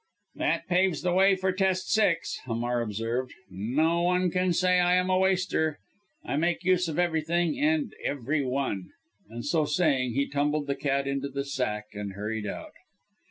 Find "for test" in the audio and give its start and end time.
1.35-1.91